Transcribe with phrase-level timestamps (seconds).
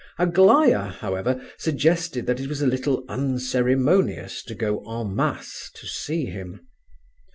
[0.17, 6.25] Aglaya, however, suggested that it was a little unceremonious to go en masse to see
[6.25, 6.59] him.